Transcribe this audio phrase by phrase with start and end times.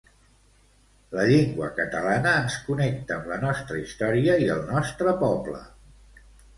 [1.17, 5.67] La llengua catalana ens connecta amb la nostra història i el nostre poble.